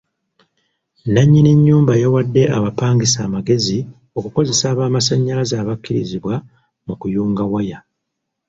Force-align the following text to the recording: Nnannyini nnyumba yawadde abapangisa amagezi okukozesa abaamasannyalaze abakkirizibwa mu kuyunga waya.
Nnannyini 1.05 1.51
nnyumba 1.55 1.93
yawadde 2.03 2.43
abapangisa 2.57 3.19
amagezi 3.27 3.77
okukozesa 4.17 4.65
abaamasannyalaze 4.73 5.55
abakkirizibwa 5.57 6.35
mu 6.85 6.93
kuyunga 6.99 7.43
waya. 7.51 7.79